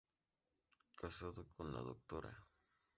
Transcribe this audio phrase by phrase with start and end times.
[0.95, 2.35] Casado con la Dra.